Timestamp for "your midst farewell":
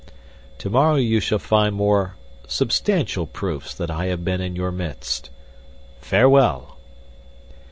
4.55-6.79